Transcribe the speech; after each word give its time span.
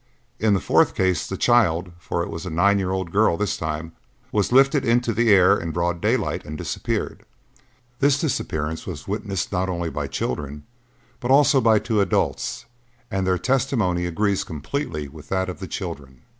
In 0.39 0.55
the 0.55 0.59
fourth 0.59 0.95
case 0.95 1.27
the 1.27 1.37
child, 1.37 1.91
for 1.99 2.23
it 2.23 2.31
was 2.31 2.43
a 2.43 2.49
nine 2.49 2.79
year 2.79 2.89
old 2.89 3.11
girl 3.11 3.37
this 3.37 3.55
time, 3.55 3.91
was 4.31 4.51
lifted 4.51 4.83
into 4.83 5.13
the 5.13 5.29
air 5.29 5.55
in 5.55 5.69
broad 5.69 6.01
daylight 6.01 6.43
and 6.43 6.57
disappeared. 6.57 7.21
This 7.99 8.17
disappearance 8.19 8.87
was 8.87 9.07
witnessed, 9.07 9.51
not 9.51 9.69
only 9.69 9.91
by 9.91 10.07
children, 10.07 10.63
but 11.19 11.29
also 11.29 11.61
by 11.61 11.77
two 11.77 12.01
adults, 12.01 12.65
and 13.11 13.27
their 13.27 13.37
testimony 13.37 14.07
agrees 14.07 14.43
completely 14.43 15.07
with 15.07 15.29
that 15.29 15.49
of 15.49 15.59
the 15.59 15.67
children. 15.67 16.23